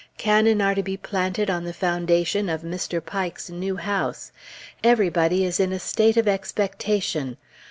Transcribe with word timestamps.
Cannon 0.17 0.63
are 0.63 0.73
to 0.73 0.81
be 0.81 0.97
planted 0.97 1.51
on 1.51 1.63
the 1.63 1.73
foundation 1.75 2.49
of 2.49 2.63
Mr. 2.63 3.05
Pike's 3.05 3.51
new 3.51 3.75
house; 3.75 4.31
everybody 4.83 5.45
is 5.45 5.59
in 5.59 5.71
a 5.71 5.77
state 5.77 6.17
of 6.17 6.27
expectation. 6.27 7.37